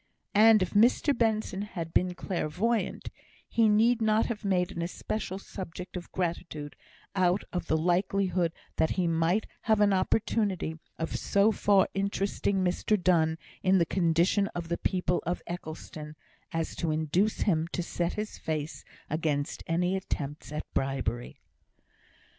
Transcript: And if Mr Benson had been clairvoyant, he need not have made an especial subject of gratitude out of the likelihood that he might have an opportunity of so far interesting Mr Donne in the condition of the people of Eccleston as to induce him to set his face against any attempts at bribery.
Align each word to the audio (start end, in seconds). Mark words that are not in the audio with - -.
And 0.33 0.63
if 0.63 0.71
Mr 0.71 1.15
Benson 1.15 1.61
had 1.61 1.93
been 1.93 2.15
clairvoyant, 2.15 3.09
he 3.47 3.69
need 3.69 4.01
not 4.01 4.25
have 4.25 4.43
made 4.43 4.71
an 4.71 4.81
especial 4.81 5.37
subject 5.37 5.95
of 5.95 6.11
gratitude 6.11 6.75
out 7.15 7.43
of 7.53 7.67
the 7.67 7.77
likelihood 7.77 8.51
that 8.77 8.89
he 8.97 9.05
might 9.05 9.45
have 9.69 9.79
an 9.79 9.93
opportunity 9.93 10.79
of 10.97 11.15
so 11.15 11.51
far 11.51 11.87
interesting 11.93 12.63
Mr 12.63 12.99
Donne 12.99 13.37
in 13.61 13.77
the 13.77 13.85
condition 13.85 14.47
of 14.55 14.69
the 14.69 14.77
people 14.79 15.21
of 15.23 15.43
Eccleston 15.45 16.15
as 16.51 16.75
to 16.77 16.89
induce 16.89 17.41
him 17.41 17.67
to 17.71 17.83
set 17.83 18.13
his 18.13 18.39
face 18.39 18.83
against 19.07 19.61
any 19.67 19.95
attempts 19.95 20.51
at 20.51 20.63
bribery. 20.73 21.37